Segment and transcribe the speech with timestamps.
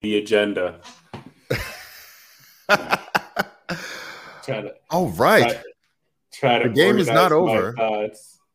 [0.00, 0.80] the agenda.
[4.44, 5.60] to, All right.
[6.32, 7.74] Try, try to the game is not over.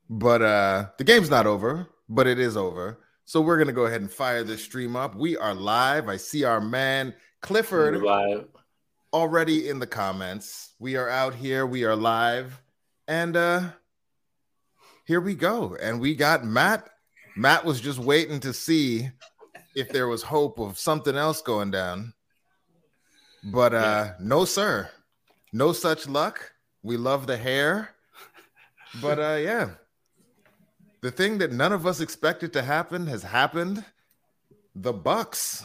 [0.09, 2.99] But uh the game's not over, but it is over.
[3.25, 5.15] So we're gonna go ahead and fire this stream up.
[5.15, 6.07] We are live.
[6.09, 8.03] I see our man Clifford
[9.13, 10.73] already in the comments.
[10.79, 11.65] We are out here.
[11.65, 12.61] We are live,
[13.07, 13.69] and uh
[15.05, 15.75] here we go.
[15.81, 16.89] And we got Matt.
[17.35, 19.09] Matt was just waiting to see
[19.75, 22.13] if there was hope of something else going down.
[23.43, 24.89] But uh no, sir.
[25.53, 26.53] No such luck.
[26.81, 27.89] We love the hair.
[29.01, 29.69] But uh yeah.
[31.01, 33.85] The thing that none of us expected to happen has happened.
[34.73, 35.63] The Bucs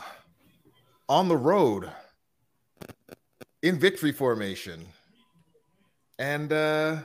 [1.09, 1.91] on the road
[3.63, 4.87] in victory formation.
[6.19, 6.97] And uh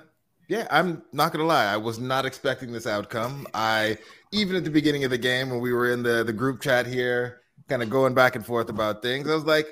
[0.48, 1.66] yeah, I'm not gonna lie.
[1.66, 3.48] I was not expecting this outcome.
[3.54, 3.98] I
[4.36, 6.86] even at the beginning of the game when we were in the the group chat
[6.86, 9.68] here, kind of going back and forth about things, I was like,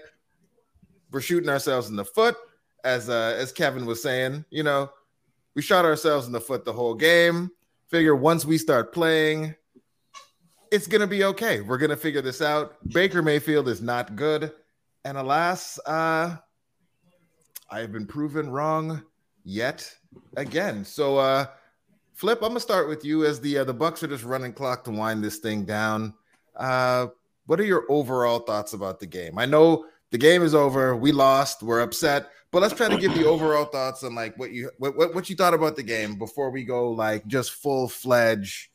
[1.12, 2.38] we're shooting ourselves in the foot,
[2.84, 4.46] as uh, as Kevin was saying.
[4.50, 4.90] You know,
[5.54, 7.52] we shot ourselves in the foot the whole game.
[7.90, 9.54] Figure once we start playing,
[10.72, 11.62] it's gonna be okay.
[11.62, 12.76] We're gonna figure this out.
[12.90, 14.54] Baker Mayfield is not good,
[15.04, 16.38] and alas, uh,
[17.70, 19.04] I have been proven wrong
[19.44, 19.94] yet
[20.38, 20.86] again.
[20.86, 21.48] So, uh,
[22.14, 24.84] Flip, I'm gonna start with you as the uh, the Bucs are just running clock
[24.86, 26.14] to wind this thing down.
[26.56, 27.08] Uh,
[27.48, 29.38] what are your overall thoughts about the game?
[29.38, 30.96] I know the game is over.
[30.96, 31.64] We lost.
[31.64, 32.30] We're upset.
[32.52, 35.28] But let's try to give the overall thoughts on like what you what, what, what
[35.28, 38.70] you thought about the game before we go like just full fledged.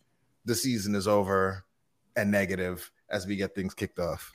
[0.44, 1.64] The season is over
[2.16, 4.33] and negative as we get things kicked off.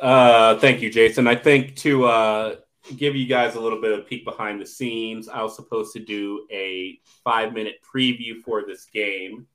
[0.00, 1.26] Uh, thank you, Jason.
[1.26, 2.56] I think to uh,
[2.96, 5.28] give you guys a little bit of peek behind the scenes.
[5.28, 9.46] I was supposed to do a five minute preview for this game,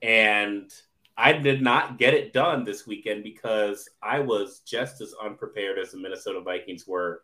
[0.00, 0.72] and
[1.16, 5.92] I did not get it done this weekend because I was just as unprepared as
[5.92, 7.22] the Minnesota Vikings were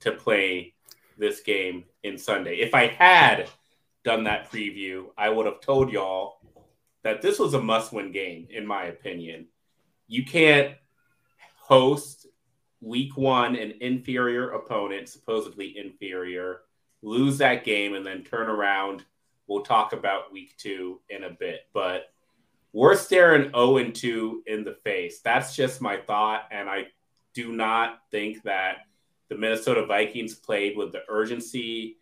[0.00, 0.74] to play
[1.16, 2.56] this game in Sunday.
[2.56, 3.48] If I had
[4.04, 6.38] done that preview, I would have told y'all
[7.02, 9.46] that this was a must win game, in my opinion.
[10.06, 10.74] You can't
[11.56, 12.26] host
[12.84, 16.60] week one, an inferior opponent, supposedly inferior,
[17.02, 19.04] lose that game, and then turn around.
[19.46, 22.12] We'll talk about week two in a bit, but
[22.72, 25.20] we're staring 0 and 2 in the face.
[25.20, 26.48] That's just my thought.
[26.50, 26.86] And I
[27.32, 28.78] do not think that
[29.28, 31.98] the Minnesota Vikings played with the urgency.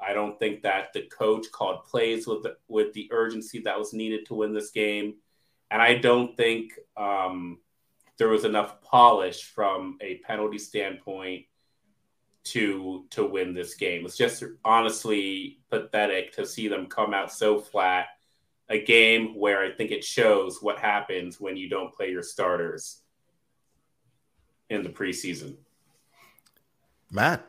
[0.00, 3.92] I don't think that the coach called plays with the, with the urgency that was
[3.92, 5.16] needed to win this game.
[5.70, 7.58] And I don't think um,
[8.18, 11.46] there was enough polish from a penalty standpoint
[12.44, 14.04] to to win this game.
[14.04, 18.06] It's just honestly pathetic to see them come out so flat.
[18.70, 23.02] A game where I think it shows what happens when you don't play your starters
[24.70, 25.56] in the preseason.
[27.10, 27.46] Matt.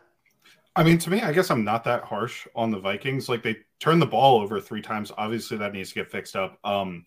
[0.77, 3.29] I mean, to me, I guess I'm not that harsh on the Vikings.
[3.29, 5.09] Like they turned the ball over three times.
[5.17, 6.59] Obviously, that needs to get fixed up.
[6.65, 7.05] Um,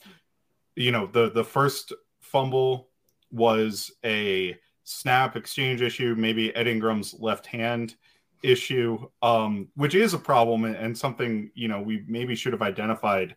[0.74, 2.88] you know, the the first fumble
[3.31, 7.97] was a snap exchange issue, maybe Ed Ingram's left hand
[8.43, 13.37] issue, um, which is a problem and something you know we maybe should have identified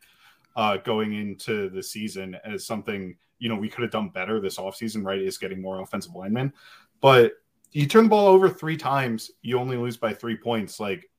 [0.55, 4.57] uh, going into the season as something you know we could have done better this
[4.57, 5.21] offseason, right?
[5.21, 6.53] Is getting more offensive linemen,
[7.01, 7.33] but
[7.71, 10.79] you turn the ball over three times, you only lose by three points.
[10.79, 11.09] Like,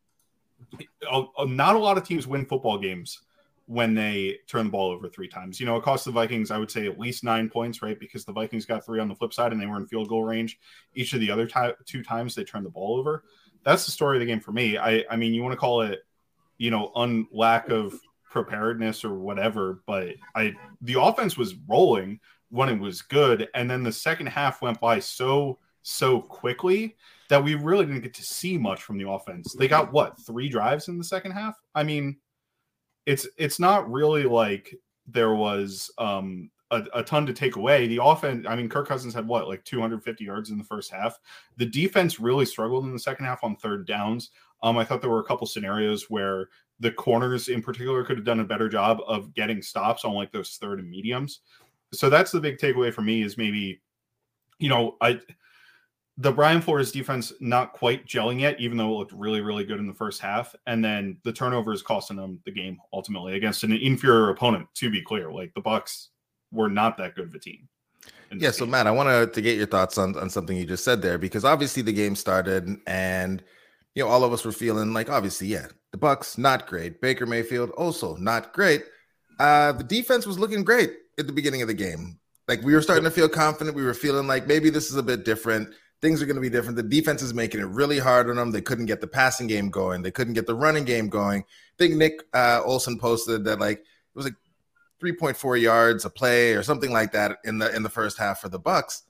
[1.10, 3.20] not a lot of teams win football games
[3.66, 5.60] when they turn the ball over three times.
[5.60, 7.98] You know, it cost the Vikings, I would say, at least nine points, right?
[7.98, 10.24] Because the Vikings got three on the flip side and they were in field goal
[10.24, 10.58] range
[10.94, 13.24] each of the other t- two times they turned the ball over.
[13.64, 14.76] That's the story of the game for me.
[14.76, 16.00] I, I mean, you want to call it,
[16.58, 17.98] you know, un lack of
[18.30, 22.18] preparedness or whatever, but I the offense was rolling
[22.50, 26.96] when it was good, and then the second half went by so so quickly
[27.28, 29.54] that we really didn't get to see much from the offense.
[29.54, 31.56] They got what three drives in the second half?
[31.74, 32.16] I mean,
[33.06, 34.74] it's it's not really like
[35.06, 37.86] there was um a, a, ton to take away.
[37.86, 41.20] The offense, I mean, Kirk Cousins had what, like 250 yards in the first half.
[41.58, 44.30] The defense really struggled in the second half on third downs.
[44.62, 46.48] Um, I thought there were a couple scenarios where
[46.80, 50.32] the corners in particular could have done a better job of getting stops on like
[50.32, 51.40] those third and mediums.
[51.92, 53.82] So that's the big takeaway for me is maybe,
[54.58, 55.20] you know, I
[56.18, 59.78] the Brian Flores defense not quite gelling yet, even though it looked really, really good
[59.80, 60.54] in the first half.
[60.66, 64.68] And then the turnovers costing them the game ultimately against an inferior opponent.
[64.74, 66.08] To be clear, like the Bucs
[66.50, 67.68] were not that good of a team.
[68.34, 68.50] Yeah.
[68.50, 71.18] So Matt, I wanted to get your thoughts on on something you just said there
[71.18, 73.42] because obviously the game started and
[73.94, 77.26] you know all of us were feeling like obviously yeah the Bucs not great, Baker
[77.26, 78.84] Mayfield also not great.
[79.38, 82.18] Uh, the defense was looking great at the beginning of the game
[82.48, 83.76] Like we were starting to feel confident.
[83.76, 85.68] We were feeling like maybe this is a bit different.
[86.02, 86.76] Things are going to be different.
[86.76, 88.50] The defense is making it really hard on them.
[88.50, 90.02] They couldn't get the passing game going.
[90.02, 91.42] They couldn't get the running game going.
[91.42, 94.34] I think Nick uh, Olson posted that like it was like
[95.02, 98.48] 3.4 yards a play or something like that in the in the first half for
[98.48, 99.02] the Bucs.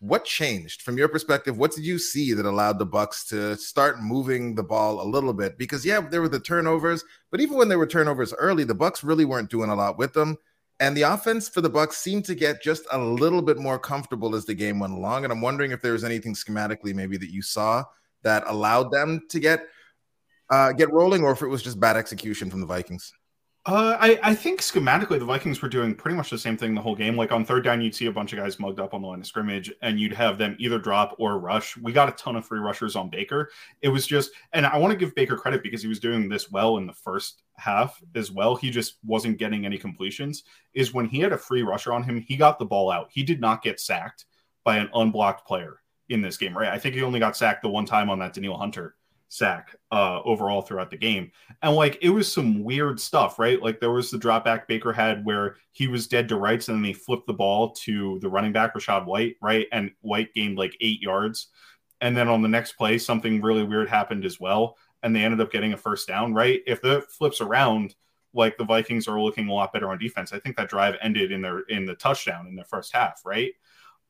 [0.00, 1.56] What changed from your perspective?
[1.56, 5.32] What did you see that allowed the Bucs to start moving the ball a little
[5.32, 5.56] bit?
[5.56, 9.02] Because yeah, there were the turnovers, but even when there were turnovers early, the Bucs
[9.02, 10.36] really weren't doing a lot with them.
[10.84, 14.34] And the offense for the Bucs seemed to get just a little bit more comfortable
[14.34, 15.24] as the game went along.
[15.24, 17.84] And I'm wondering if there was anything schematically maybe that you saw
[18.22, 19.66] that allowed them to get
[20.50, 23.14] uh, get rolling, or if it was just bad execution from the Vikings.
[23.66, 26.82] Uh, I, I think schematically the Vikings were doing pretty much the same thing the
[26.82, 27.16] whole game.
[27.16, 29.20] Like on third down, you'd see a bunch of guys mugged up on the line
[29.20, 31.74] of scrimmage, and you'd have them either drop or rush.
[31.78, 33.50] We got a ton of free rushers on Baker.
[33.80, 36.50] It was just, and I want to give Baker credit because he was doing this
[36.50, 38.54] well in the first half as well.
[38.54, 40.44] He just wasn't getting any completions.
[40.74, 43.08] Is when he had a free rusher on him, he got the ball out.
[43.12, 44.26] He did not get sacked
[44.64, 45.80] by an unblocked player
[46.10, 46.68] in this game, right?
[46.68, 48.94] I think he only got sacked the one time on that Danielle Hunter
[49.28, 51.30] sack uh, overall throughout the game.
[51.62, 53.60] And like it was some weird stuff, right?
[53.60, 56.78] Like there was the drop back Baker had where he was dead to rights and
[56.78, 59.66] then he flipped the ball to the running back Rachaad White, right?
[59.72, 61.48] And White gained like eight yards.
[62.00, 64.76] And then on the next play, something really weird happened as well.
[65.02, 66.60] And they ended up getting a first down, right?
[66.66, 67.94] If the flips around,
[68.34, 70.32] like the Vikings are looking a lot better on defense.
[70.32, 73.52] I think that drive ended in their in the touchdown in the first half, right?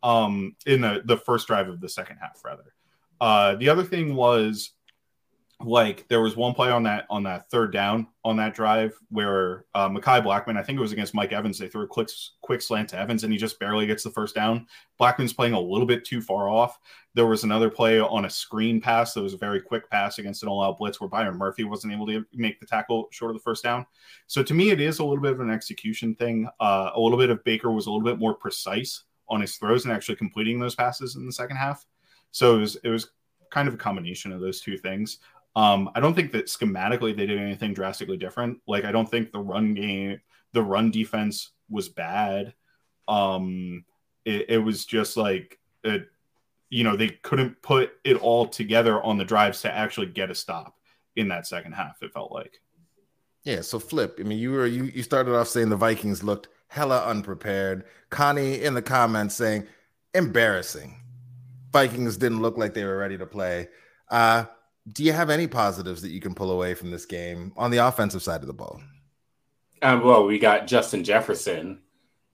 [0.02, 2.74] Um, in the the first drive of the second half, rather.
[3.20, 4.73] Uh, the other thing was
[5.60, 9.66] like there was one play on that on that third down on that drive where
[9.74, 12.10] uh, Mekhi Blackmon, I think it was against Mike Evans, they threw a quick
[12.42, 14.66] quick slant to Evans and he just barely gets the first down.
[15.00, 16.78] Blackmon's playing a little bit too far off.
[17.14, 20.42] There was another play on a screen pass that was a very quick pass against
[20.42, 23.42] an all-out blitz where Byron Murphy wasn't able to make the tackle short of the
[23.42, 23.86] first down.
[24.26, 26.48] So to me, it is a little bit of an execution thing.
[26.58, 29.84] Uh, a little bit of Baker was a little bit more precise on his throws
[29.84, 31.86] and actually completing those passes in the second half.
[32.32, 33.10] So it was it was
[33.50, 35.18] kind of a combination of those two things.
[35.56, 38.58] Um, I don't think that schematically they did anything drastically different.
[38.66, 40.20] Like I don't think the run game,
[40.52, 42.54] the run defense was bad.
[43.06, 43.84] Um,
[44.24, 46.08] it, it was just like it,
[46.70, 50.34] you know, they couldn't put it all together on the drives to actually get a
[50.34, 50.74] stop
[51.14, 52.02] in that second half.
[52.02, 52.60] It felt like.
[53.44, 53.60] Yeah.
[53.60, 54.18] So flip.
[54.18, 57.84] I mean, you were you you started off saying the Vikings looked hella unprepared.
[58.10, 59.66] Connie in the comments saying
[60.14, 60.96] embarrassing.
[61.72, 63.68] Vikings didn't look like they were ready to play.
[64.10, 64.44] Uh,
[64.92, 67.78] do you have any positives that you can pull away from this game on the
[67.78, 68.80] offensive side of the ball?
[69.82, 71.80] Um, well, we got Justin Jefferson.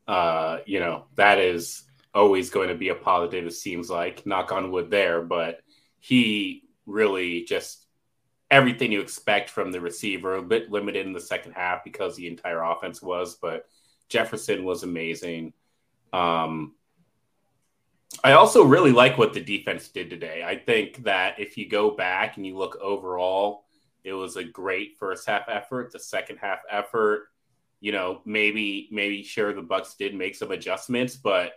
[0.07, 4.51] Uh, you know, that is always going to be a positive, it seems like, knock
[4.51, 5.61] on wood there, but
[6.01, 7.87] he really just
[8.51, 12.27] everything you expect from the receiver, a bit limited in the second half because the
[12.27, 13.67] entire offense was, but
[14.09, 15.53] Jefferson was amazing.
[16.13, 16.75] Um,
[18.25, 20.43] I also really like what the defense did today.
[20.45, 23.65] I think that if you go back and you look overall,
[24.05, 25.93] it was a great first half effort.
[25.93, 27.29] The second half effort,
[27.81, 31.53] you know, maybe maybe sure the Bucs did make some adjustments, but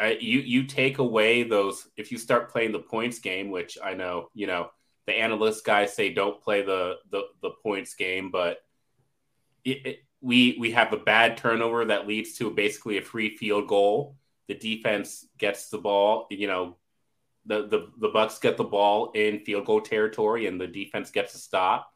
[0.00, 3.94] uh, you you take away those if you start playing the points game, which I
[3.94, 4.70] know you know
[5.06, 8.58] the analyst guys say don't play the the, the points game, but
[9.64, 13.68] it, it, we we have a bad turnover that leads to basically a free field
[13.68, 14.16] goal
[14.48, 16.76] the defense gets the ball, you know,
[17.46, 21.34] the, the, the Bucs get the ball in field goal territory and the defense gets
[21.34, 21.92] a stop.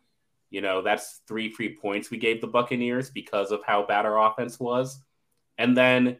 [0.50, 4.30] You know, that's three free points we gave the Buccaneers because of how bad our
[4.30, 5.00] offense was.
[5.58, 6.18] And then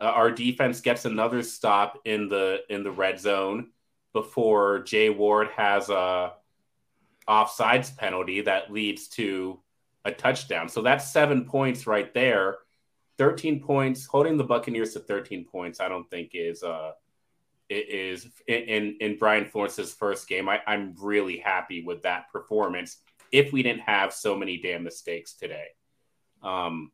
[0.00, 3.70] uh, our defense gets another stop in the in the red zone
[4.12, 6.34] before Jay Ward has a
[7.28, 9.60] offsides penalty that leads to
[10.04, 10.68] a touchdown.
[10.68, 12.58] So that's seven points right there
[13.18, 16.92] 13 points, holding the Buccaneers to 13 points, I don't think is uh
[17.70, 20.48] is in in Brian Flores's first game.
[20.48, 22.98] I, I'm really happy with that performance.
[23.32, 25.68] If we didn't have so many damn mistakes today,
[26.42, 26.92] um,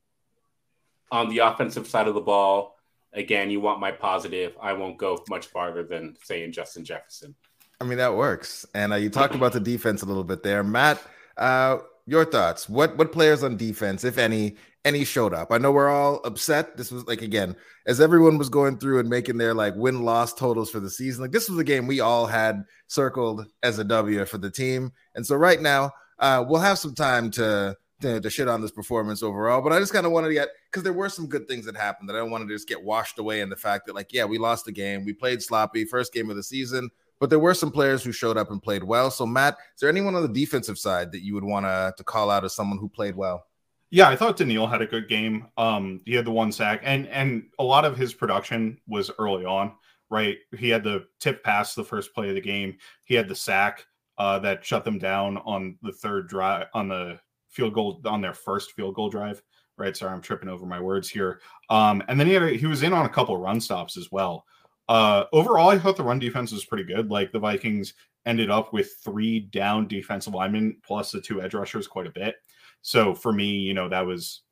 [1.10, 2.76] on the offensive side of the ball,
[3.12, 4.56] again, you want my positive.
[4.60, 7.34] I won't go much farther than saying Justin Jefferson.
[7.80, 8.66] I mean that works.
[8.74, 11.02] And uh, you talked about the defense a little bit there, Matt.
[11.36, 11.78] Uh,
[12.10, 12.68] your thoughts?
[12.68, 15.52] What what players on defense, if any, any showed up.
[15.52, 16.76] I know we're all upset.
[16.76, 17.54] This was like again,
[17.86, 21.22] as everyone was going through and making their like win loss totals for the season.
[21.22, 24.90] Like this was a game we all had circled as a W for the team.
[25.14, 28.72] And so right now, uh, we'll have some time to to, to shit on this
[28.72, 29.62] performance overall.
[29.62, 31.76] But I just kind of wanted to get because there were some good things that
[31.76, 34.12] happened that I don't want to just get washed away in the fact that like
[34.12, 36.90] yeah, we lost the game, we played sloppy, first game of the season.
[37.20, 39.10] But there were some players who showed up and played well.
[39.10, 42.02] So Matt, is there anyone on the defensive side that you would want to to
[42.02, 43.44] call out as someone who played well?
[43.90, 45.48] Yeah, I thought Danielle had a good game.
[45.56, 49.44] Um, he had the one sack, and and a lot of his production was early
[49.44, 49.72] on.
[50.08, 52.78] Right, he had the tip pass the first play of the game.
[53.04, 53.86] He had the sack
[54.18, 58.34] uh, that shut them down on the third drive on the field goal on their
[58.34, 59.42] first field goal drive.
[59.76, 61.40] Right, sorry, I'm tripping over my words here.
[61.68, 64.10] Um, and then he had a, he was in on a couple run stops as
[64.12, 64.44] well.
[64.90, 67.12] Uh, overall, I thought the run defense was pretty good.
[67.12, 67.94] Like the Vikings
[68.26, 72.34] ended up with three down defensive linemen plus the two edge rushers quite a bit.
[72.82, 74.42] So for me, you know, that was,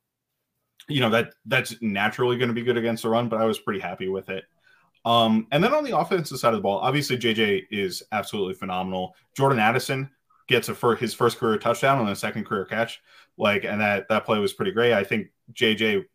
[0.87, 3.59] you know, that that's naturally going to be good against the run, but I was
[3.59, 4.45] pretty happy with it.
[5.03, 9.15] Um, and then on the offensive side of the ball, obviously JJ is absolutely phenomenal.
[9.35, 10.09] Jordan Addison
[10.47, 13.01] gets a for his first career touchdown and a second career catch.
[13.37, 14.93] Like, and that that play was pretty great.
[14.93, 16.05] I think JJ's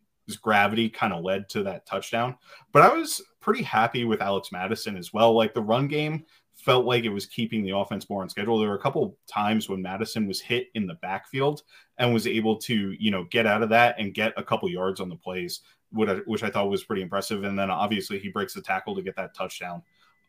[0.41, 2.37] gravity kind of led to that touchdown.
[2.71, 5.33] But I was pretty happy with Alex Mattison as well.
[5.33, 6.25] Like the run game
[6.55, 8.57] felt like it was keeping the offense more on schedule.
[8.57, 11.61] There were a couple times when Mattison was hit in the backfield
[11.99, 14.99] and was able to, you know, get out of that and get a couple yards
[14.99, 15.61] on the plays,
[15.91, 17.43] which I thought was pretty impressive.
[17.43, 19.83] And then obviously he breaks the tackle to get that touchdown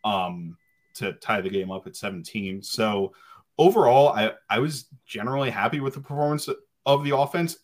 [0.05, 0.59] um,
[0.97, 2.63] to tie the game up at 17.
[2.63, 3.15] So
[3.57, 6.51] overall, I, I was generally happy with the performance
[6.85, 7.57] of the offense,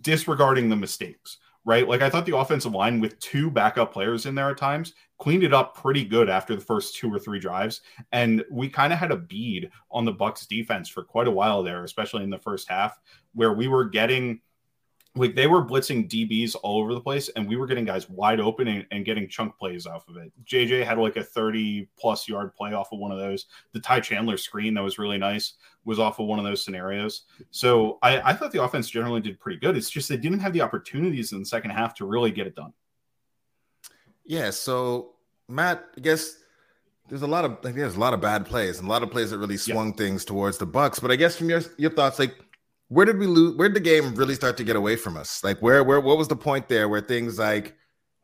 [0.00, 1.88] disregarding the mistakes right?
[1.88, 5.42] Like I thought the offensive line with two backup players in there at times cleaned
[5.44, 8.98] it up pretty good after the first two or three drives, and we kind of
[8.98, 12.38] had a bead on the Bucs defense for quite a while there, especially in the
[12.38, 12.98] first half,
[13.34, 14.40] where we were getting
[15.16, 18.38] like they were blitzing DBs all over the place, and we were getting guys wide
[18.38, 20.32] open and, and, getting chunk plays off of it.
[20.44, 23.46] JJ had like a 30 plus yard play off of one of those.
[23.72, 27.22] The Ty Chandler screen that was really nice was off of one of those scenarios.
[27.50, 29.76] So I, I thought the offense generally did pretty good.
[29.76, 32.54] It's just they didn't have the opportunities in the second half to really get it
[32.54, 32.72] done.
[34.24, 34.50] Yeah.
[34.50, 35.14] So
[35.48, 36.36] Matt, I guess
[37.08, 39.10] there's a lot of like, there's a lot of bad plays and a lot of
[39.10, 39.96] plays that really swung yeah.
[39.96, 41.02] things towards the Bucs.
[41.02, 42.36] But I guess from your your thoughts, like
[42.90, 43.56] where did we lose?
[43.56, 45.42] Where did the game really start to get away from us?
[45.44, 47.76] Like where where what was the point there where things like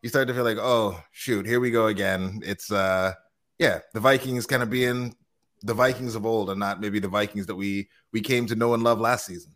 [0.02, 2.40] you started to feel like oh shoot here we go again?
[2.44, 3.12] It's uh
[3.60, 5.14] yeah the Vikings kind of being
[5.62, 8.74] the Vikings of old and not maybe the Vikings that we we came to know
[8.74, 9.54] and love last season.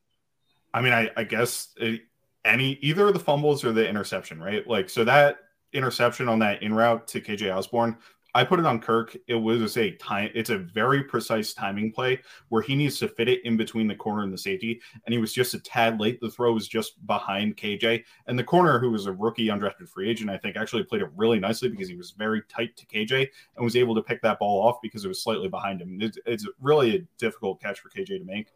[0.73, 2.02] I mean, I, I guess it,
[2.45, 4.64] any either the fumbles or the interception, right?
[4.67, 5.38] Like so that
[5.73, 7.99] interception on that in route to KJ Osborn
[8.35, 9.17] I put it on Kirk.
[9.27, 10.31] It was a time.
[10.35, 13.95] It's a very precise timing play where he needs to fit it in between the
[13.95, 16.21] corner and the safety, and he was just a tad late.
[16.21, 20.09] The throw was just behind KJ, and the corner, who was a rookie undrafted free
[20.09, 23.29] agent, I think actually played it really nicely because he was very tight to KJ
[23.57, 25.99] and was able to pick that ball off because it was slightly behind him.
[26.01, 28.49] It's, it's really a difficult catch for KJ to make.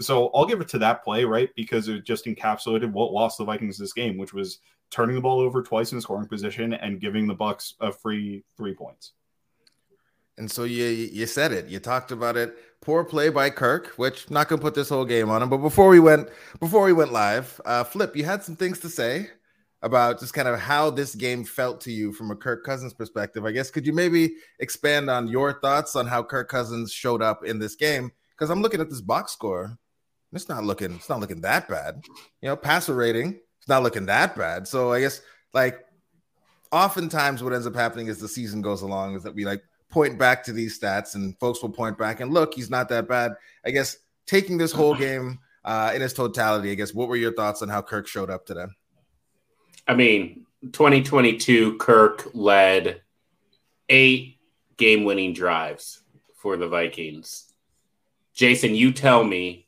[0.00, 1.50] So I'll give it to that play, right?
[1.54, 4.58] Because it just encapsulated what lost the Vikings this game, which was
[4.94, 8.74] turning the ball over twice in scoring position and giving the Bucks a free three
[8.74, 9.12] points.
[10.38, 11.66] And so you you said it.
[11.66, 12.56] You talked about it.
[12.80, 15.50] Poor play by Kirk, which not gonna put this whole game on him.
[15.50, 16.28] But before we went
[16.60, 19.30] before we went live, uh, Flip, you had some things to say
[19.82, 23.44] about just kind of how this game felt to you from a Kirk Cousins perspective.
[23.44, 27.44] I guess could you maybe expand on your thoughts on how Kirk Cousins showed up
[27.44, 28.10] in this game?
[28.30, 29.76] Because I'm looking at this box score.
[30.32, 32.02] It's not looking it's not looking that bad.
[32.42, 34.68] You know, passer rating it's not looking that bad.
[34.68, 35.22] So I guess
[35.54, 35.86] like
[36.70, 40.18] oftentimes what ends up happening as the season goes along is that we like point
[40.18, 43.32] back to these stats and folks will point back and look, he's not that bad.
[43.64, 47.32] I guess taking this whole game uh, in its totality, I guess what were your
[47.32, 48.66] thoughts on how Kirk showed up today?
[49.88, 53.00] I mean, 2022, Kirk led
[53.88, 54.36] eight
[54.76, 56.02] game winning drives
[56.36, 57.50] for the Vikings.
[58.34, 59.63] Jason, you tell me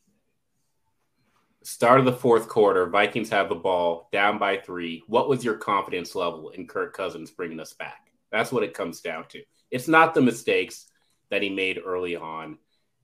[1.67, 5.03] Start of the fourth quarter, Vikings have the ball down by three.
[5.05, 8.09] What was your confidence level in Kirk Cousins bringing us back?
[8.31, 9.43] That's what it comes down to.
[9.69, 10.85] It's not the mistakes
[11.29, 12.57] that he made early on,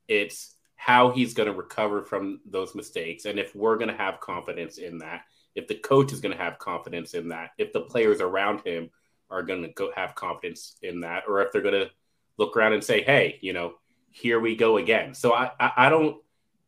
[0.07, 3.25] it's how he's going to recover from those mistakes.
[3.25, 5.23] And if we're going to have confidence in that,
[5.55, 8.91] if the coach is going to have confidence in that, if the players around him
[9.29, 11.91] are going to go have confidence in that, or if they're going to
[12.37, 13.73] look around and say, hey, you know,
[14.09, 15.13] here we go again.
[15.13, 16.15] So I, I, I don't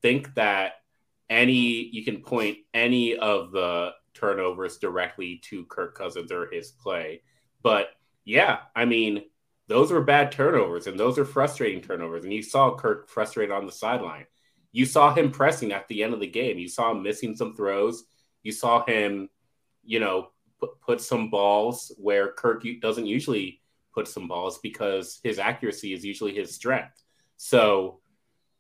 [0.02, 0.82] think that
[1.30, 7.22] any you can point any of the turnovers directly to Kirk Cousins or his play.
[7.62, 7.90] But
[8.24, 9.24] yeah, I mean,
[9.68, 12.24] those were bad turnovers and those are frustrating turnovers.
[12.24, 14.26] And you saw Kirk frustrated on the sideline.
[14.72, 16.58] You saw him pressing at the end of the game.
[16.58, 18.04] You saw him missing some throws.
[18.44, 19.30] You saw him,
[19.84, 20.30] you know,
[20.60, 23.62] put, put some balls where Kirk doesn't usually
[23.94, 27.02] put some balls because his accuracy is usually his strength.
[27.38, 28.02] So,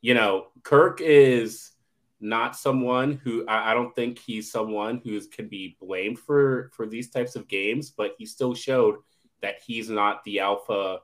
[0.01, 1.71] you know, Kirk is
[2.19, 6.87] not someone who I, I don't think he's someone who can be blamed for for
[6.87, 8.95] these types of games, but he still showed
[9.41, 10.99] that he's not the alpha.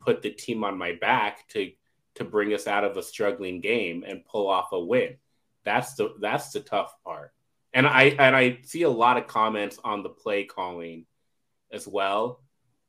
[0.00, 1.72] Put the team on my back to
[2.16, 5.16] to bring us out of a struggling game and pull off a win.
[5.64, 7.32] That's the that's the tough part.
[7.72, 11.06] and I and I see a lot of comments on the play calling
[11.72, 12.42] as well.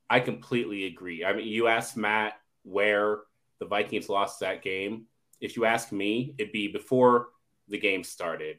[0.10, 1.24] I completely agree.
[1.24, 2.34] I mean, you asked Matt
[2.64, 3.20] where
[3.60, 5.06] the Vikings lost that game.
[5.42, 7.30] If you ask me, it'd be before
[7.70, 8.58] the game started.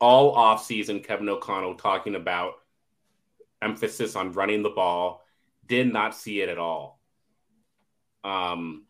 [0.00, 2.54] All offseason, Kevin O'Connell talking about
[3.62, 5.24] emphasis on running the ball.
[5.66, 7.00] Did not see it at all.
[8.24, 8.84] Um,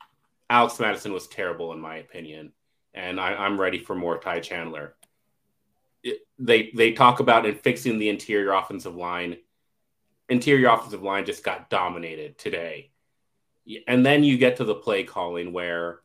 [0.49, 2.53] Alex Mattison was terrible in my opinion,
[2.95, 4.95] and I, am ready for more Ty Chandler.
[6.03, 9.37] It, they they talk about in fixing the interior offensive line.
[10.29, 12.91] Interior offensive line just got dominated today,
[13.87, 16.01] and then you get to the play calling where,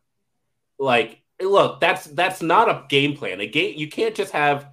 [0.80, 3.41] like, look, that's that's not a game plan.
[3.41, 4.70] A game you can't just have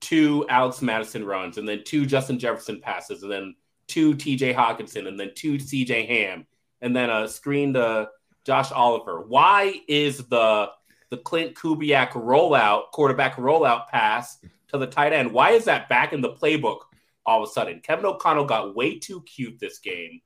[0.00, 3.54] two Alex Mattison runs and then two Justin Jefferson passes and then
[3.88, 6.46] two TJ Hockenson and then two CJ Ham
[6.80, 8.08] and then a screen to
[8.44, 9.22] Josh Oliver.
[9.22, 10.70] Why is the
[11.10, 15.32] the Klint Kubiak rollout, quarterback rollout pass to the tight end?
[15.32, 16.80] Why is that back in the playbook
[17.24, 17.80] all of a sudden?
[17.80, 20.20] Kevin O'Connell got way too cute this game.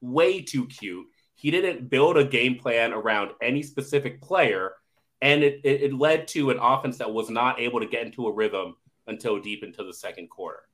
[0.00, 1.06] Way too cute.
[1.34, 4.72] He didn't build a game plan around any specific player,
[5.22, 8.26] and it, it, it led to an offense that was not able to get into
[8.26, 8.76] a rhythm
[9.06, 10.64] until deep into the second quarter.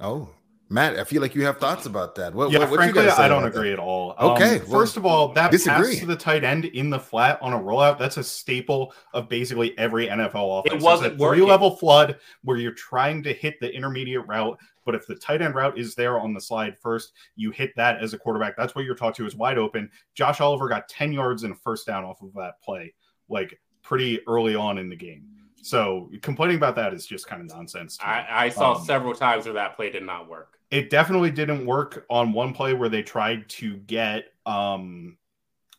[0.00, 0.28] Oh,
[0.70, 2.34] Matt, I feel like you have thoughts about that.
[2.34, 3.74] What, yeah, what, what frankly, I don't agree that?
[3.74, 4.14] at all.
[4.20, 4.58] Okay.
[4.58, 5.92] Um, first of all, that disagree.
[5.92, 9.30] pass to the tight end in the flat on a rollout, that's a staple of
[9.30, 10.82] basically every NFL offense.
[10.82, 14.94] It wasn't it's a three-level flood where you're trying to hit the intermediate route, but
[14.94, 18.12] if the tight end route is there on the slide first, you hit that as
[18.12, 18.54] a quarterback.
[18.56, 19.90] That's what you're taught to is wide open.
[20.14, 22.92] Josh Oliver got 10 yards and a first down off of that play,
[23.30, 25.24] like pretty early on in the game.
[25.62, 27.98] So complaining about that is just kind of nonsense.
[28.00, 30.58] I, I, saw um, several times where that play did not work.
[30.70, 35.16] It definitely didn't work on one play where they tried to get um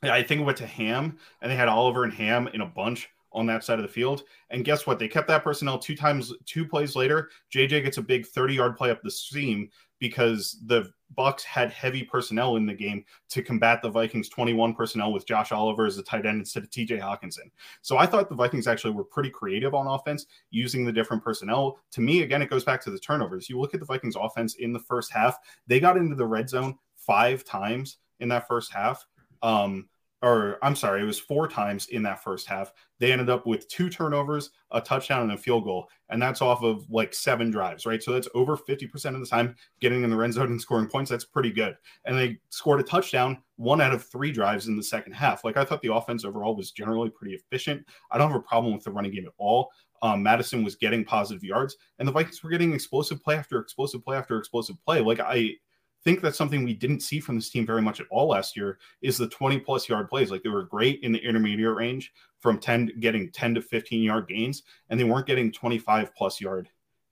[0.01, 3.09] I think it went to Ham and they had Oliver and Ham in a bunch
[3.31, 4.23] on that side of the field.
[4.49, 4.97] And guess what?
[4.97, 7.29] They kept that personnel two times, two plays later.
[7.53, 12.03] JJ gets a big 30 yard play up the seam because the Bucs had heavy
[12.03, 16.03] personnel in the game to combat the Vikings 21 personnel with Josh Oliver as a
[16.03, 17.49] tight end instead of TJ Hockenson.
[17.81, 21.79] So I thought the Vikings actually were pretty creative on offense using the different personnel.
[21.91, 23.49] To me, again, it goes back to the turnovers.
[23.49, 26.49] You look at the Vikings offense in the first half, they got into the red
[26.49, 29.05] zone five times in that first half.
[29.41, 29.89] Um,
[30.21, 32.73] or I'm sorry, it was four times in that first half.
[32.99, 35.87] They ended up with two turnovers, a touchdown, and a field goal.
[36.09, 38.03] And that's off of like seven drives, right?
[38.03, 41.09] So that's over 50% of the time getting in the red zone and scoring points.
[41.09, 41.75] That's pretty good.
[42.05, 45.43] And they scored a touchdown one out of three drives in the second half.
[45.45, 47.85] Like I thought the offense overall was generally pretty efficient.
[48.11, 49.69] I don't have a problem with the running game at all.
[50.01, 54.03] Um, Mattison was getting positive yards, and the Vikings were getting explosive play after explosive
[54.03, 55.01] play after explosive play.
[55.01, 55.55] Like I,
[56.03, 58.79] think that's something we didn't see from this team very much at all last year
[59.01, 60.31] is the 20 plus yard plays.
[60.31, 64.27] Like they were great in the intermediate range from 10 getting 10 to 15 yard
[64.27, 66.69] gains, and they weren't getting 25 plus yard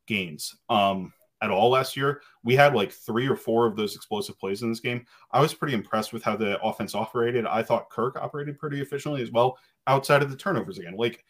[0.07, 2.21] gains um, at all last year.
[2.43, 5.05] We had like three or four of those explosive plays in this game.
[5.31, 7.45] I was pretty impressed with how the offense operated.
[7.45, 10.95] I thought Kirk operated pretty efficiently as well outside of the turnovers again.
[10.95, 11.23] Like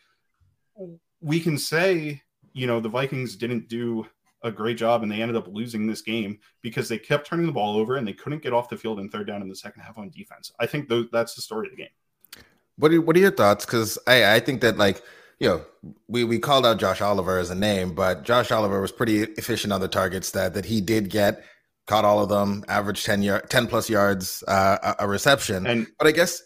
[1.22, 2.22] we can say,
[2.54, 4.06] you know, the Vikings didn't do
[4.48, 7.52] a great job and they ended up losing this game because they kept turning the
[7.52, 9.82] ball over and they couldn't get off the field in third down in the second
[9.82, 10.52] half on defense.
[10.60, 12.44] I think th- that's the story of the game.
[12.78, 13.66] What are, what are your thoughts?
[13.66, 15.02] Because I, I think that like
[15.40, 15.62] you know
[16.08, 19.74] we, we called out Josh Oliver as a name, but Josh Oliver was pretty efficient
[19.74, 21.44] on the targets that that he did get.
[21.88, 25.66] Caught all of them, averaged 10 yard, 10 plus yards uh, a, a reception.
[25.66, 26.42] And but I guess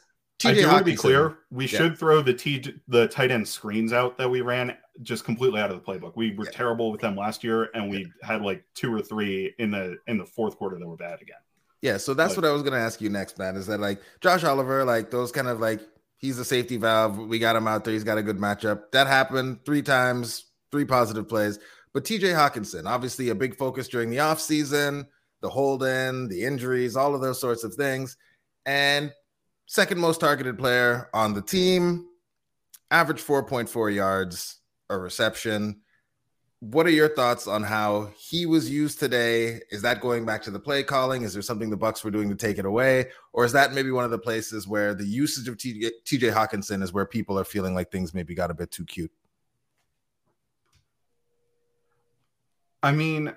[0.46, 1.38] I do want to be clear.
[1.50, 1.78] We yeah.
[1.78, 5.72] should throw the T the tight end screens out that we ran just completely out
[5.72, 6.16] of the playbook.
[6.16, 6.52] We were yeah.
[6.52, 10.18] terrible with them last year, and we had like two or three in the in
[10.18, 11.38] the fourth quarter that were bad again.
[11.82, 13.56] Yeah, so that's but, what I was going to ask you next, man.
[13.56, 15.82] Is that like Josh Oliver, like those kind of like
[16.18, 17.18] he's a safety valve.
[17.18, 17.94] We got him out there.
[17.94, 18.92] He's got a good matchup.
[18.92, 21.60] That happened three times, three positive plays.
[21.94, 25.08] But TJ Hockenson, obviously a big focus during the offseason,
[25.42, 28.16] the hold in, the injuries, all of those sorts of things.
[28.66, 29.12] And
[29.72, 32.06] second most targeted player on the team,
[32.92, 34.58] average 4.4 yards
[34.90, 35.80] a reception.
[36.60, 39.62] What are your thoughts on how he was used today?
[39.72, 41.22] Is that going back to the play calling?
[41.22, 43.92] Is there something the Bucs were doing to take it away, or is that maybe
[43.92, 47.74] one of the places where the usage of TJ, Hockenson is where people are feeling
[47.74, 49.14] like things maybe got a bit too cute?
[52.84, 53.34] I mean,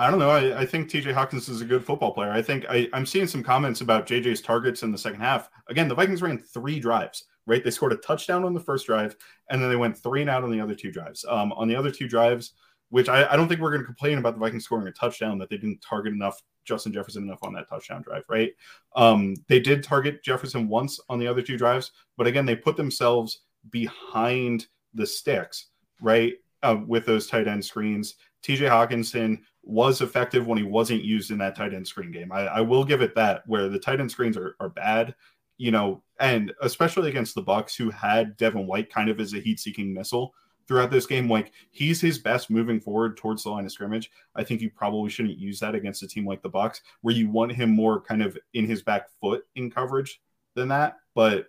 [0.00, 0.30] I don't know.
[0.30, 2.30] I, I, think TJ Hawkins is a good football player.
[2.30, 5.50] I think I, am seeing some comments about JJ's targets in the second half.
[5.68, 7.62] Again, the Vikings ran three drives, right?
[7.62, 9.14] They scored a touchdown on the first drive,
[9.50, 11.26] and then they went three and out on the other two drives.
[11.28, 12.54] Um, on the other two drives,
[12.88, 15.36] which I, I don't think we're going to complain about the Vikings scoring a touchdown
[15.36, 18.52] that they didn't target enough Justin Jefferson enough on that touchdown drive, right?
[18.96, 22.78] Um, they did target Jefferson once on the other two drives, but again, they put
[22.78, 25.66] themselves behind the sticks,
[26.00, 26.32] right?
[26.62, 28.16] Uh, with those tight end screens.
[28.42, 32.30] TJ Hockenson was effective when he wasn't used in that tight end screen game.
[32.32, 35.14] I, I will give it that, where the tight end screens are, are bad,
[35.56, 39.40] you know, and especially against the Bucs, who had Devin White kind of as a
[39.40, 40.34] heat-seeking missile
[40.68, 41.30] throughout this game.
[41.30, 44.10] Like he's his best moving forward towards the line of scrimmage.
[44.34, 47.30] I think you probably shouldn't use that against a team like the Bucs, where you
[47.30, 50.20] want him more kind of in his back foot in coverage
[50.54, 50.98] than that.
[51.14, 51.46] But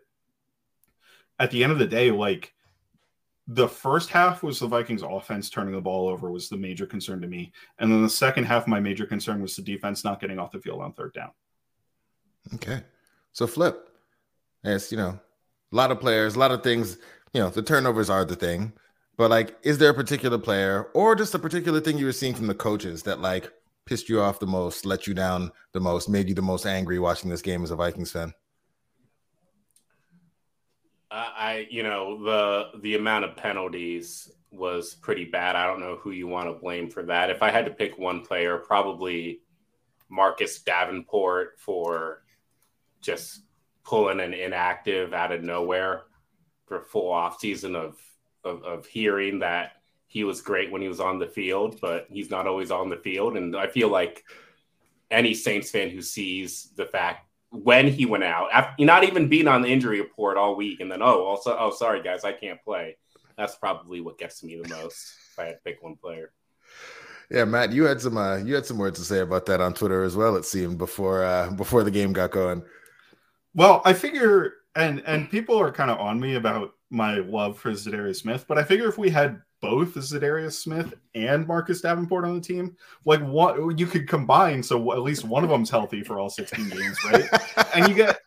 [1.37, 2.53] at the end of the day, like
[3.53, 7.19] the first half was the Vikings offense turning the ball over was the major concern
[7.21, 7.51] to me.
[7.79, 10.59] And then the second half, my major concern was the defense not getting off the
[10.59, 11.31] field on third down.
[12.53, 12.81] Okay.
[13.33, 13.89] So flip.
[14.63, 15.19] Yes, you know,
[15.71, 16.97] a lot of players, a lot of things,
[17.33, 18.71] you know, the turnovers are the thing.
[19.17, 22.33] But like, is there a particular player or just a particular thing you were seeing
[22.33, 23.51] from the coaches that like
[23.85, 26.99] pissed you off the most, let you down the most, made you the most angry
[26.99, 28.33] watching this game as a Vikings fan?
[31.11, 35.55] I, you know, the the amount of penalties was pretty bad.
[35.55, 37.29] I don't know who you want to blame for that.
[37.29, 39.41] If I had to pick one player, probably
[40.09, 42.23] Marcus Davenport for
[43.01, 43.41] just
[43.83, 46.03] pulling an inactive out of nowhere
[46.65, 47.97] for full off season of,
[48.43, 49.73] of, of hearing that
[50.07, 52.97] he was great when he was on the field, but he's not always on the
[52.97, 53.37] field.
[53.37, 54.23] And I feel like
[55.09, 59.47] any Saints fan who sees the fact when he went out, after not even being
[59.47, 62.63] on the injury report all week, and then oh, also oh sorry guys, I can't
[62.63, 62.97] play.
[63.37, 66.31] That's probably what gets me the most if I had to pick one player.
[67.29, 69.73] Yeah, Matt, you had some uh, you had some words to say about that on
[69.73, 70.35] Twitter as well.
[70.35, 72.63] It seemed before uh, before the game got going.
[73.53, 77.71] Well, I figure, and and people are kind of on me about my love for
[77.71, 82.35] Za'Darius Smith, but I figure if we had both Za'Darius Smith and Marcus Davenport on
[82.35, 86.19] the team, like what you could combine, so at least one of them's healthy for
[86.19, 87.25] all 16 games, right?
[87.75, 88.19] and you get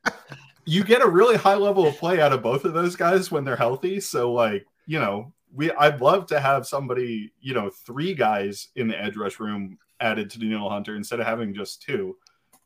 [0.66, 3.44] you get a really high level of play out of both of those guys when
[3.44, 4.00] they're healthy.
[4.00, 8.88] So like you know, we I'd love to have somebody, you know, three guys in
[8.88, 12.16] the edge rush room added to Danielle Hunter instead of having just two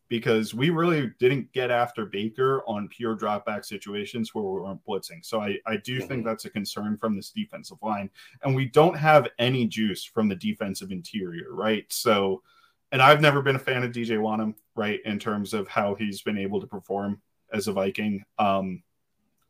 [0.08, 5.24] because we really didn't get after Baker on pure dropback situations where we weren't blitzing.
[5.24, 6.08] So I, I do mm-hmm.
[6.08, 8.08] think that's a concern from this defensive line.
[8.42, 11.84] And we don't have any juice from the defensive interior, right?
[11.88, 12.42] So,
[12.90, 16.22] and I've never been a fan of DJ Wonnum, right, in terms of how he's
[16.22, 17.20] been able to perform
[17.52, 18.24] as a Viking.
[18.38, 18.82] Um,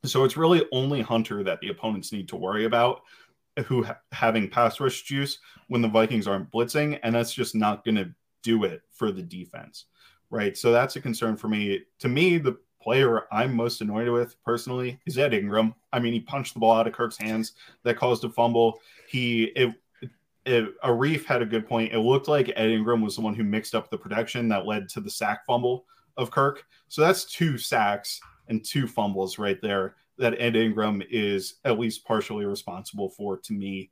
[0.05, 3.03] so it's really only Hunter that the opponents need to worry about
[3.67, 7.85] who ha- having pass rush juice when the Vikings aren't blitzing, and that's just not
[7.85, 9.87] going to do it for the defense
[10.31, 10.57] right?
[10.57, 11.81] So that's a concern for me.
[12.01, 15.75] To me, the player I'm most annoyed with personally is Ed Ingram.
[15.93, 18.81] I mean, he punched the ball out of Kirk's hands that caused a fumble.
[19.09, 19.75] He it,
[20.45, 21.93] it, Arif had a good point.
[21.93, 24.89] It looked like Ed Ingram was the one who mixed up the protection that led
[24.91, 25.85] to the sack fumble
[26.17, 26.65] of Kirk.
[26.89, 32.05] So that's two sacks and two fumbles right there that Ed Ingram is at least
[32.05, 33.91] partially responsible for to me.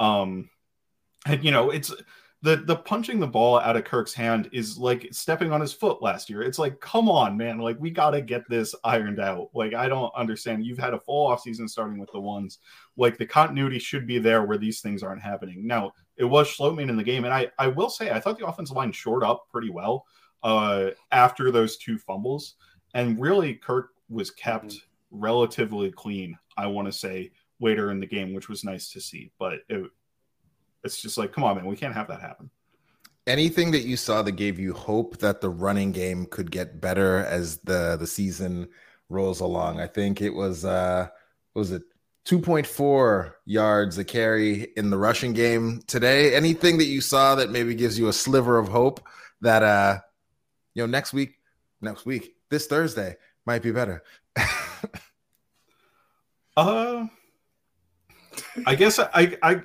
[0.00, 0.50] Um,
[1.26, 1.92] and you know, it's
[2.42, 6.00] the the punching the ball out of Kirk's hand is like stepping on his foot
[6.02, 6.42] last year.
[6.42, 9.50] It's like, come on, man, like we got to get this ironed out.
[9.54, 10.64] Like I don't understand.
[10.64, 12.58] You've had a full offseason starting with the ones.
[12.96, 15.66] Like the continuity should be there where these things aren't happening.
[15.66, 18.46] Now, it was Schlottmann in the game and I I will say I thought the
[18.46, 20.04] offensive line shored up pretty well
[20.42, 22.54] uh after those two fumbles
[22.94, 25.20] and really Kirk was kept mm-hmm.
[25.20, 29.30] relatively clean, I want to say later in the game, which was nice to see,
[29.38, 29.90] but it
[30.84, 32.50] it's just like, come on, man, we can't have that happen.
[33.26, 37.18] Anything that you saw that gave you hope that the running game could get better
[37.18, 38.68] as the the season
[39.10, 39.80] rolls along?
[39.80, 41.08] I think it was uh
[41.54, 41.82] was it
[42.24, 46.34] 2.4 yards a carry in the rushing game today.
[46.34, 49.06] Anything that you saw that maybe gives you a sliver of hope
[49.42, 49.98] that uh
[50.74, 51.38] you know next week,
[51.82, 54.02] next week, this Thursday might be better.
[56.56, 57.06] uh
[58.66, 59.62] I guess I, I,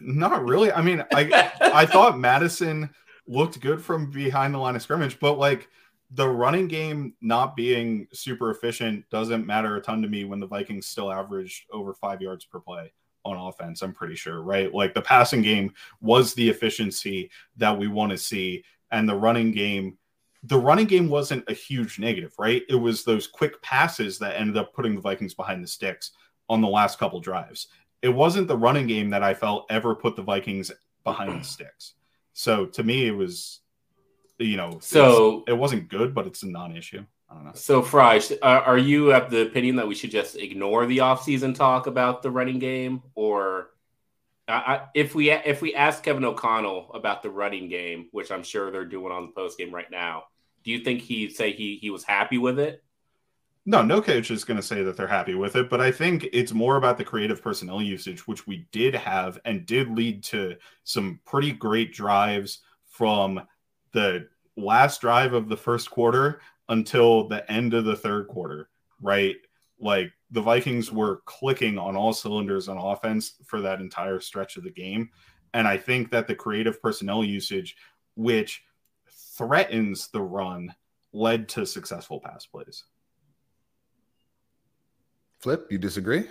[0.00, 0.72] not really.
[0.72, 2.90] I mean, I, I thought Mattison
[3.26, 5.68] looked good from behind the line of scrimmage, but like
[6.12, 10.46] the running game not being super efficient doesn't matter a ton to me when the
[10.46, 12.92] Vikings still averaged over five yards per play
[13.24, 13.82] on offense.
[13.82, 14.72] I'm pretty sure, right?
[14.74, 19.52] Like the passing game was the efficiency that we want to see, and the running
[19.52, 19.96] game.
[20.44, 22.62] The running game wasn't a huge negative, right?
[22.70, 26.12] It was those quick passes that ended up putting the Vikings behind the sticks
[26.48, 27.68] on the last couple drives
[28.02, 30.70] it wasn't the running game that I felt ever put the Vikings
[31.04, 31.94] behind the sticks.
[32.32, 33.60] So to me, it was,
[34.38, 37.04] you know, so it wasn't good, but it's a non-issue.
[37.28, 37.52] I don't know.
[37.54, 41.86] So Fry, are you of the opinion that we should just ignore the offseason talk
[41.86, 43.70] about the running game, or
[44.48, 48.70] I, if we if we ask Kevin O'Connell about the running game, which I'm sure
[48.70, 50.24] they're doing on the post game right now,
[50.64, 52.82] do you think he'd say he he was happy with it?
[53.66, 56.26] No, no coach is going to say that they're happy with it, but I think
[56.32, 60.56] it's more about the creative personnel usage, which we did have and did lead to
[60.84, 63.40] some pretty great drives from
[63.92, 68.70] the last drive of the first quarter until the end of the third quarter,
[69.02, 69.36] right?
[69.78, 74.64] Like the Vikings were clicking on all cylinders on offense for that entire stretch of
[74.64, 75.10] the game.
[75.52, 77.76] And I think that the creative personnel usage,
[78.14, 78.62] which
[79.36, 80.74] threatens the run,
[81.12, 82.84] led to successful pass plays.
[85.40, 86.26] Flip, you disagree?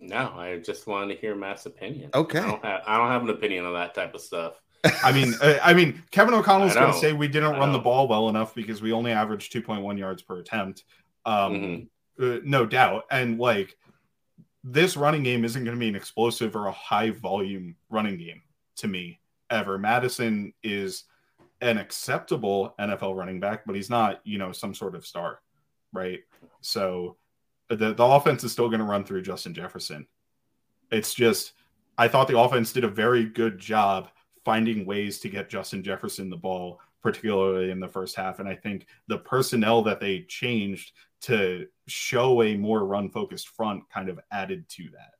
[0.00, 2.10] No, I just wanted to hear Matt's opinion.
[2.14, 2.38] Okay.
[2.38, 4.54] I don't have, I don't have an opinion on that type of stuff.
[5.02, 7.78] I mean, I mean, Kevin O'Connell's going to say we didn't I run know.
[7.78, 10.84] the ball well enough because we only averaged 2.1 yards per attempt.
[11.24, 12.24] Um, mm-hmm.
[12.24, 13.04] uh, no doubt.
[13.10, 13.76] And like,
[14.62, 18.42] this running game isn't going to be an explosive or a high volume running game
[18.76, 19.78] to me ever.
[19.78, 21.04] Mattison is
[21.60, 25.40] an acceptable NFL running back, but he's not, you know, some sort of star,
[25.92, 26.20] right?
[26.60, 27.16] So
[27.68, 30.06] the, the offense is still going to run through Justin Jefferson.
[30.90, 31.52] It's just,
[31.98, 34.08] I thought the offense did a very good job
[34.44, 38.38] finding ways to get Justin Jefferson the ball, particularly in the first half.
[38.38, 43.82] And I think the personnel that they changed to show a more run focused front
[43.92, 45.14] kind of added to that.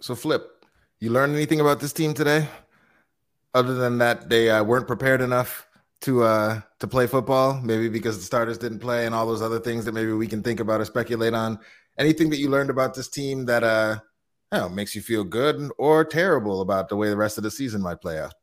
[0.00, 0.64] So, Flip,
[0.98, 2.48] you learned anything about this team today?
[3.54, 5.67] Other than that, they uh, weren't prepared enough
[6.00, 9.58] to uh to play football maybe because the starters didn't play and all those other
[9.58, 11.58] things that maybe we can think about or speculate on.
[11.98, 13.98] Anything that you learned about this team that uh
[14.52, 17.82] know, makes you feel good or terrible about the way the rest of the season
[17.82, 18.34] might play out?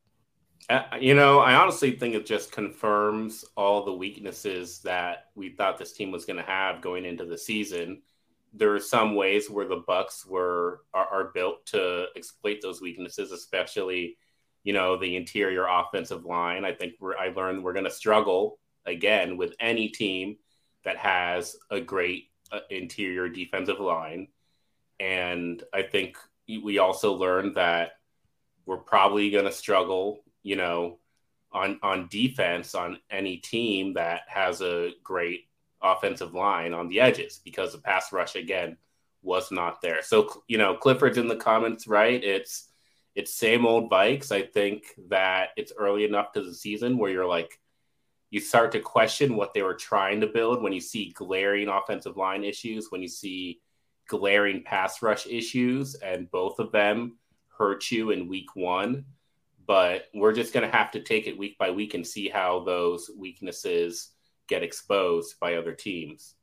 [0.68, 5.78] Uh, you know i honestly think it just confirms all the weaknesses that we thought
[5.78, 8.02] this team was going to have going into the season.
[8.52, 13.32] There are some ways where the Bucs were are, are built to exploit those weaknesses
[13.32, 14.18] especially
[14.66, 16.66] you know, the interior offensive line.
[16.66, 20.38] I think I learned we're going to struggle again with any team
[20.84, 24.28] that has a great uh, interior defensive line.
[25.00, 27.94] And I think we also learned that
[28.66, 30.98] we're probably going to struggle, you know,
[31.52, 35.48] on on defense on any team that has a great
[35.82, 38.78] offensive line on the edges because the pass rush again
[39.22, 40.02] was not there.
[40.02, 42.22] So you know, Clifford's in the comments, right?
[42.24, 42.70] It's
[43.16, 44.32] it's same old Vikes.
[44.32, 47.60] I think that it's early enough to the season where you're like,
[48.30, 52.18] you start to question what they were trying to build when you see glaring offensive
[52.18, 53.62] line issues, when you see
[54.08, 57.18] glaring pass rush issues, and both of them
[57.58, 59.06] hurt you in week one.
[59.66, 62.64] But we're just going to have to take it week by week and see how
[62.66, 64.10] those weaknesses
[64.48, 66.36] get exposed by other teams.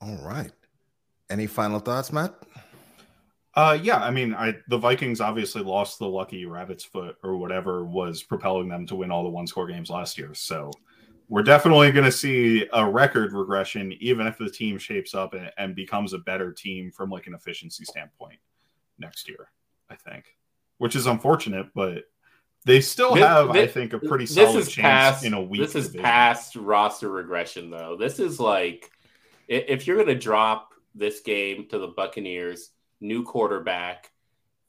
[0.00, 0.52] All right.
[1.28, 2.34] Any final thoughts, Matt?
[3.56, 7.86] Uh, yeah, I mean, I the Vikings obviously lost the lucky rabbit's foot or whatever
[7.86, 10.34] was propelling them to win all the one score games last year.
[10.34, 10.70] So
[11.28, 15.50] we're definitely going to see a record regression, even if the team shapes up and,
[15.56, 18.38] and, becomes a better team from like an efficiency standpoint
[18.98, 19.48] next year.
[19.88, 20.36] I think,
[20.76, 22.04] which is unfortunate, but
[22.66, 25.62] they still this, have, this, I think, a pretty solid chance past, in a week.
[25.62, 26.04] This is division.
[26.04, 27.96] past roster regression, though.
[27.98, 28.90] This is like
[29.48, 34.10] if you're going to drop this game to the Buccaneers new quarterback,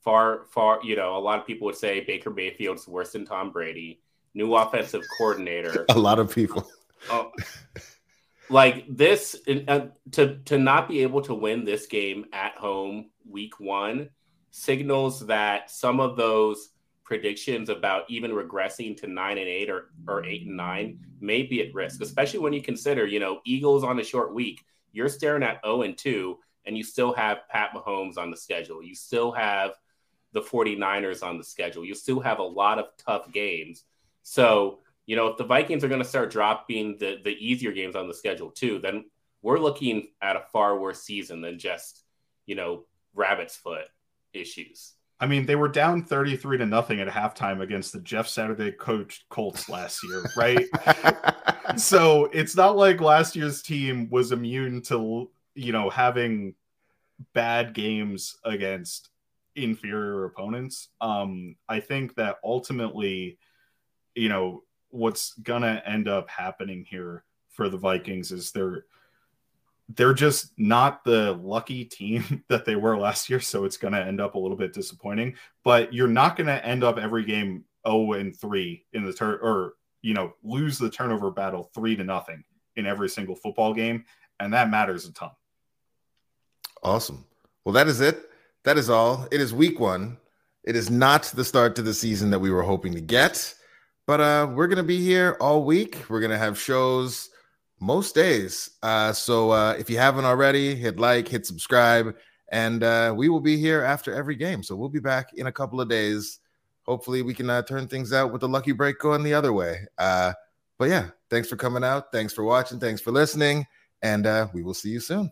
[0.03, 3.51] far, far, you know, a lot of people would say Baker Mayfield's worse than Tom
[3.51, 4.01] Brady,
[4.33, 5.85] new offensive coordinator.
[5.89, 6.67] a lot of people.
[7.11, 7.31] Oh,
[8.49, 9.35] like this,
[9.67, 14.09] uh, to, to not be able to win this game at home week one
[14.49, 16.69] signals that some of those
[17.03, 21.61] predictions about even regressing to nine and eight or, or eight and nine may be
[21.65, 25.43] at risk, especially when you consider, you know, Eagles on a short week, you're staring
[25.43, 28.83] at 0 and 2 and you still have Pat Mahomes on the schedule.
[28.83, 29.71] You still have
[30.33, 31.85] the 49ers on the schedule.
[31.85, 33.85] You still have a lot of tough games.
[34.23, 37.95] So, you know, if the Vikings are going to start dropping the, the easier games
[37.95, 39.05] on the schedule too, then
[39.41, 42.03] we're looking at a far worse season than just,
[42.45, 43.85] you know, rabbit's foot
[44.33, 44.93] issues.
[45.19, 49.27] I mean, they were down 33 to nothing at halftime against the Jeff Saturday coached
[49.29, 50.65] Colts last year, right?
[51.77, 56.53] so it's not like last year's team was immune to you know, having
[57.33, 59.09] bad games against
[59.55, 60.89] inferior opponents.
[61.01, 63.39] Um, I think that ultimately,
[64.15, 68.85] you know, what's gonna end up happening here for the Vikings is they're
[69.95, 74.21] they're just not the lucky team that they were last year, so it's gonna end
[74.21, 75.35] up a little bit disappointing.
[75.63, 79.73] But you're not gonna end up every game 0 and 3 in the turn or
[80.03, 82.43] you know lose the turnover battle three to nothing
[82.75, 84.05] in every single football game,
[84.39, 85.31] and that matters a ton.
[86.83, 87.25] Awesome.
[87.65, 88.29] Well, that is it.
[88.63, 89.27] That is all.
[89.31, 90.17] It is week one.
[90.63, 93.53] It is not the start to the season that we were hoping to get,
[94.05, 96.03] but uh, we're going to be here all week.
[96.09, 97.29] We're going to have shows
[97.79, 98.71] most days.
[98.83, 102.15] Uh, so uh, if you haven't already, hit like, hit subscribe,
[102.51, 104.63] and uh, we will be here after every game.
[104.63, 106.39] So we'll be back in a couple of days.
[106.83, 109.87] Hopefully, we can uh, turn things out with the lucky break going the other way.
[109.97, 110.33] Uh,
[110.77, 112.11] but yeah, thanks for coming out.
[112.11, 112.79] Thanks for watching.
[112.79, 113.65] Thanks for listening.
[114.01, 115.31] And uh, we will see you soon.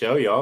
[0.00, 0.38] Show, y'all.